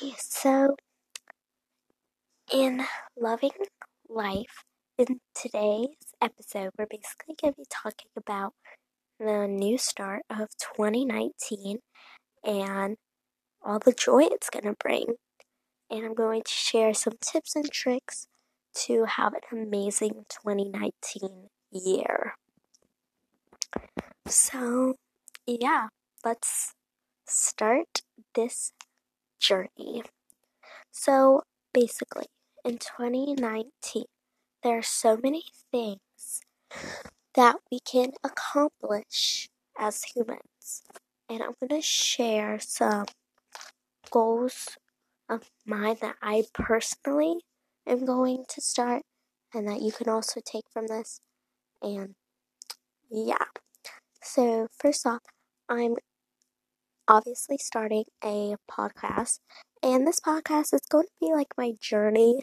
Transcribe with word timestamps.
So 0.00 0.76
in 2.50 2.86
Loving 3.18 3.50
Life, 4.08 4.64
in 4.96 5.20
today's 5.34 5.88
episode, 6.22 6.70
we're 6.78 6.86
basically 6.86 7.34
going 7.40 7.52
to 7.52 7.58
be 7.58 7.66
talking 7.68 8.08
about 8.16 8.54
the 9.18 9.46
new 9.46 9.76
start 9.76 10.22
of 10.30 10.48
2019 10.58 11.80
and 12.42 12.96
all 13.62 13.78
the 13.78 13.92
joy 13.92 14.22
it's 14.22 14.48
going 14.48 14.64
to 14.64 14.76
bring. 14.82 15.16
And 15.90 16.06
I'm 16.06 16.14
going 16.14 16.44
to 16.44 16.50
share 16.50 16.94
some 16.94 17.14
tips 17.20 17.54
and 17.54 17.70
tricks 17.70 18.26
to 18.86 19.04
have 19.04 19.34
an 19.34 19.42
amazing 19.52 20.24
2019 20.30 21.48
year. 21.72 22.36
So, 24.26 24.94
yeah, 25.46 25.88
let's 26.24 26.72
start 27.26 28.00
this 28.34 28.72
journey. 29.40 30.04
So, 30.92 31.42
basically, 31.72 32.26
in 32.64 32.78
2019, 32.78 34.04
there 34.62 34.78
are 34.78 34.82
so 34.82 35.18
many 35.22 35.44
things 35.72 36.42
that 37.34 37.56
we 37.70 37.80
can 37.80 38.12
accomplish 38.22 39.48
as 39.78 40.04
humans. 40.04 40.82
And 41.28 41.42
I'm 41.42 41.54
going 41.60 41.80
to 41.80 41.86
share 41.86 42.58
some 42.60 43.06
goals 44.10 44.76
of 45.28 45.50
mine 45.64 45.96
that 46.00 46.16
I 46.20 46.44
personally 46.52 47.36
am 47.86 48.04
going 48.04 48.44
to 48.48 48.60
start 48.60 49.02
and 49.54 49.66
that 49.68 49.80
you 49.80 49.92
can 49.92 50.08
also 50.08 50.40
take 50.44 50.64
from 50.72 50.88
this. 50.88 51.20
And 51.82 52.14
yeah. 53.10 53.46
So, 54.22 54.68
first 54.78 55.06
off, 55.06 55.22
I'm 55.68 55.96
obviously 57.10 57.58
starting 57.58 58.04
a 58.24 58.54
podcast, 58.70 59.40
and 59.82 60.06
this 60.06 60.20
podcast 60.20 60.72
is 60.72 60.82
going 60.88 61.06
to 61.06 61.12
be 61.20 61.32
like 61.32 61.48
my 61.58 61.72
journey 61.80 62.42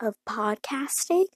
of 0.00 0.14
podcasting. 0.26 1.26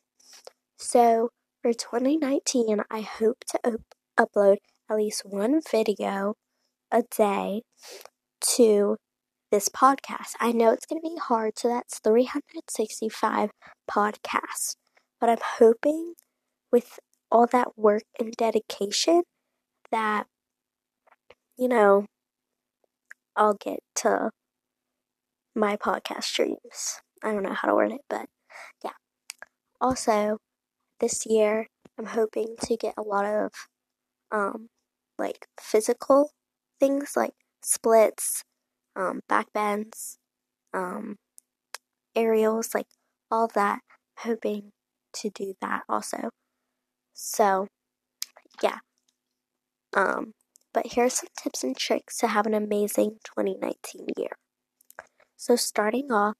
So, 0.79 1.29
for 1.63 1.75
2019, 1.75 2.81
I 2.91 3.03
hope 3.03 3.45
to 3.51 3.61
op- 3.67 3.95
upload 4.19 4.57
at 4.91 4.97
least 4.97 5.25
one 5.27 5.61
video 5.71 6.35
a 6.91 7.03
day 7.15 7.63
to 8.57 8.97
this 9.53 9.69
podcast. 9.69 10.33
I 10.41 10.53
know 10.53 10.73
it's 10.73 10.87
going 10.87 11.03
to 11.03 11.09
be 11.09 11.21
hard, 11.21 11.59
so 11.59 11.69
that's 11.69 11.99
365 11.99 13.51
podcasts. 13.91 14.77
But 15.21 15.29
I'm 15.29 15.39
hoping 15.59 16.15
with 16.73 16.99
all 17.31 17.47
that 17.49 17.77
work 17.77 18.05
and 18.19 18.33
dedication 18.33 19.25
that, 19.93 20.25
you 21.59 21.69
know, 21.69 22.07
I'll 23.37 23.55
get 23.55 23.81
to 23.97 24.31
my 25.55 25.77
podcast 25.77 26.25
streams. 26.25 27.01
I 27.23 27.33
don't 27.33 27.43
know 27.43 27.55
how 27.55 27.69
to 27.69 27.75
word 27.75 27.93
it, 27.93 28.03
but 28.09 28.27
yeah. 28.85 28.93
Also, 29.81 30.39
this 31.01 31.27
year, 31.27 31.69
I'm 31.99 32.07
hoping 32.07 32.57
to 32.65 32.77
get 32.77 32.95
a 32.99 33.03
lot 33.03 33.27
of, 33.27 33.53
um, 34.33 34.69
like 35.19 35.47
physical 35.61 36.31
things 36.81 37.15
like 37.17 37.35
splits, 37.63 38.45
um, 38.97 39.21
back 39.29 39.49
bends, 39.55 40.19
um, 40.75 41.17
aerials, 42.15 42.75
like 42.75 42.87
all 43.31 43.49
that. 43.55 43.81
hoping 44.21 44.71
to 45.15 45.31
do 45.31 45.55
that 45.63 45.83
also. 45.89 46.31
So, 47.15 47.69
yeah. 48.63 48.81
Um, 49.97 50.33
but 50.73 50.93
here 50.93 51.05
are 51.05 51.11
some 51.11 51.29
tips 51.43 51.65
and 51.65 51.77
tricks 51.77 52.17
to 52.19 52.29
have 52.29 52.47
an 52.47 52.55
amazing 52.55 53.19
2019 53.25 54.07
year. 54.17 54.31
So, 55.37 55.57
starting 55.57 56.13
off, 56.13 56.35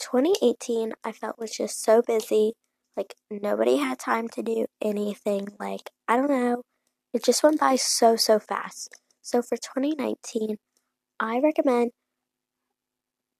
2018 0.00 0.92
I 1.04 1.12
felt 1.12 1.38
was 1.38 1.52
just 1.52 1.82
so 1.82 2.02
busy. 2.02 2.52
Like, 2.96 3.14
nobody 3.30 3.78
had 3.78 3.98
time 3.98 4.28
to 4.30 4.42
do 4.42 4.66
anything. 4.82 5.48
Like, 5.58 5.90
I 6.08 6.16
don't 6.16 6.30
know. 6.30 6.62
It 7.12 7.24
just 7.24 7.42
went 7.42 7.60
by 7.60 7.76
so, 7.76 8.16
so 8.16 8.38
fast. 8.38 8.88
So, 9.22 9.42
for 9.42 9.56
2019, 9.56 10.56
I 11.20 11.40
recommend 11.40 11.92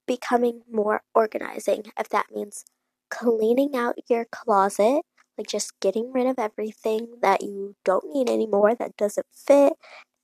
becoming 0.07 0.63
more 0.71 1.03
organizing, 1.15 1.85
if 1.99 2.09
that 2.11 2.27
means 2.33 2.65
cleaning 3.11 3.75
out 3.75 3.95
your 4.09 4.27
closet, 4.31 5.03
like 5.39 5.47
just 5.49 5.79
getting 5.81 6.13
rid 6.13 6.27
of 6.27 6.39
everything 6.39 7.09
that 7.23 7.43
you 7.43 7.75
don't 7.85 8.05
need 8.13 8.29
anymore, 8.29 8.75
that 8.75 8.97
doesn't 8.97 9.27
fit, 9.33 9.73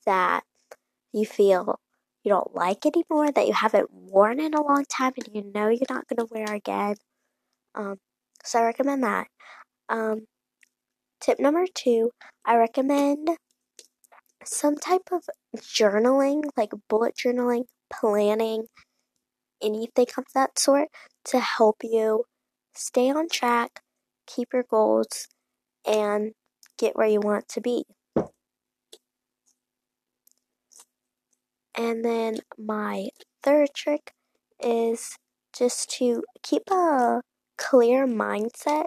that 0.06 0.43
you 1.12 1.27
feel 1.27 1.81
you 2.22 2.31
don't 2.31 2.55
like 2.55 2.84
anymore, 2.84 3.33
that 3.33 3.47
you 3.47 3.55
haven't 3.55 3.91
worn 3.93 4.41
in 4.41 4.55
a 4.55 4.62
long 4.62 4.84
time 4.84 5.12
and 5.16 5.34
you 5.34 5.50
know 5.55 5.69
you're 5.69 5.81
not 5.88 6.06
going 6.09 6.27
to 6.27 6.33
wear 6.33 6.53
again. 6.55 6.97
Um, 7.75 7.97
so 8.44 8.61
I 8.61 8.65
recommend 8.65 9.03
that. 9.05 9.28
Um, 9.88 10.27
tip 11.21 11.41
number 11.41 11.65
two, 11.75 12.11
I 12.44 12.56
recommend 12.56 13.31
some 14.44 14.77
type 14.77 15.09
of 15.12 15.22
journaling, 15.56 16.43
like 16.56 16.72
bullet 16.88 17.15
journaling, 17.15 17.65
planning, 17.93 18.67
anything 19.62 20.06
of 20.17 20.25
that 20.34 20.59
sort 20.59 20.88
to 21.27 21.41
help 21.41 21.77
you 21.82 22.25
stay 22.75 23.11
on 23.11 23.28
track, 23.28 23.81
keep 24.27 24.49
your 24.53 24.65
goals, 24.69 25.28
and 25.87 26.32
get 26.78 26.97
where 26.97 27.09
you 27.09 27.21
want 27.21 27.49
to 27.49 27.61
be. 27.61 27.84
And 31.90 32.04
then 32.04 32.36
my 32.56 33.08
third 33.42 33.70
trick 33.74 34.12
is 34.62 35.16
just 35.52 35.90
to 35.98 36.22
keep 36.40 36.70
a 36.70 37.20
clear 37.58 38.06
mindset 38.06 38.84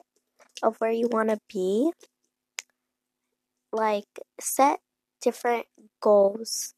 of 0.63 0.77
where 0.77 0.93
you 0.93 1.09
want 1.11 1.27
to 1.27 1.37
be. 1.53 1.91
Like, 3.73 4.07
set 4.39 4.79
different 5.21 5.65
goals 6.01 6.75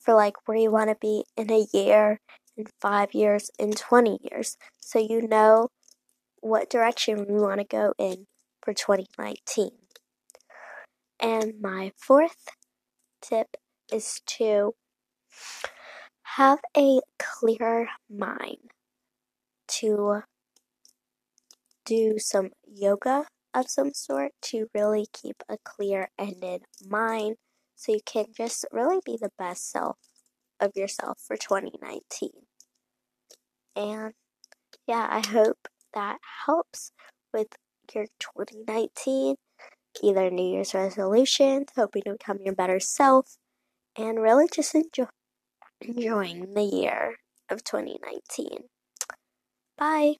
for 0.00 0.14
like 0.14 0.34
where 0.46 0.58
you 0.58 0.72
want 0.72 0.90
to 0.90 0.96
be 1.00 1.22
in 1.36 1.48
a 1.48 1.68
year, 1.72 2.18
in 2.56 2.64
five 2.80 3.14
years, 3.14 3.48
in 3.56 3.70
20 3.70 4.18
years. 4.32 4.56
So 4.80 4.98
you 4.98 5.28
know 5.28 5.68
what 6.40 6.70
direction 6.70 7.24
we 7.28 7.40
want 7.40 7.60
to 7.60 7.64
go 7.64 7.92
in 8.00 8.26
for 8.64 8.74
2019. 8.74 9.70
And 11.20 11.52
my 11.60 11.92
fourth 11.96 12.48
tip 13.22 13.56
is 13.92 14.20
to 14.38 14.74
have 16.36 16.60
a 16.76 17.00
clear 17.18 17.88
mind 18.08 18.70
to 19.66 20.22
do 21.84 22.18
some 22.18 22.50
yoga 22.66 23.26
of 23.54 23.68
some 23.68 23.92
sort 23.94 24.32
to 24.42 24.68
really 24.74 25.06
keep 25.12 25.42
a 25.48 25.56
clear 25.64 26.10
ended 26.18 26.62
mind 26.86 27.36
so 27.74 27.92
you 27.92 28.00
can 28.04 28.26
just 28.36 28.64
really 28.72 29.00
be 29.04 29.16
the 29.20 29.30
best 29.38 29.70
self 29.70 29.96
of 30.60 30.72
yourself 30.74 31.18
for 31.26 31.36
2019. 31.36 32.30
And 33.74 34.12
yeah, 34.86 35.06
I 35.10 35.26
hope 35.26 35.68
that 35.94 36.18
helps 36.46 36.92
with 37.32 37.48
your 37.94 38.06
2019 38.18 39.36
either 40.02 40.30
New 40.30 40.52
Year's 40.52 40.74
resolutions, 40.74 41.68
hoping 41.74 42.02
to 42.02 42.12
become 42.12 42.38
your 42.44 42.54
better 42.54 42.78
self, 42.80 43.36
and 43.96 44.20
really 44.20 44.46
just 44.52 44.74
enjoy 44.74 45.06
enjoying 45.80 46.54
the 46.54 46.62
year 46.62 47.16
of 47.50 47.64
2019. 47.64 48.68
Bye. 49.78 50.18